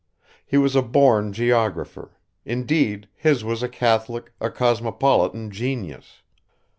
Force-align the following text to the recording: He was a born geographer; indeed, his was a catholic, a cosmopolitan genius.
He 0.43 0.57
was 0.57 0.75
a 0.75 0.81
born 0.81 1.31
geographer; 1.31 2.17
indeed, 2.43 3.07
his 3.13 3.43
was 3.43 3.61
a 3.61 3.69
catholic, 3.69 4.33
a 4.41 4.49
cosmopolitan 4.49 5.51
genius. 5.51 6.23